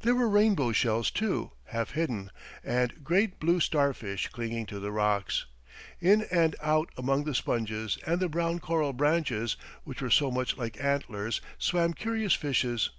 There 0.00 0.14
were 0.14 0.28
rainbow 0.28 0.72
shells, 0.72 1.10
too, 1.10 1.52
half 1.68 1.92
hidden, 1.92 2.30
and 2.62 3.02
great 3.02 3.40
blue 3.40 3.58
starfish 3.58 4.28
clinging 4.28 4.66
to 4.66 4.78
the 4.78 4.92
rocks. 4.92 5.46
In 5.98 6.26
and 6.30 6.54
out 6.60 6.90
among 6.98 7.24
the 7.24 7.34
sponges 7.34 7.96
and 8.06 8.20
the 8.20 8.28
brown 8.28 8.58
coral 8.58 8.92
branches, 8.92 9.56
which 9.82 10.02
were 10.02 10.10
so 10.10 10.30
much 10.30 10.58
like 10.58 10.78
antlers, 10.84 11.40
swam 11.56 11.94
curious 11.94 12.34
fishes. 12.34 12.90